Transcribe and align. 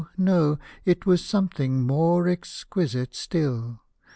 no,— 0.17 0.57
it 0.83 1.05
was 1.05 1.23
something 1.23 1.83
more 1.83 2.27
exquisite 2.27 3.13
still. 3.13 3.81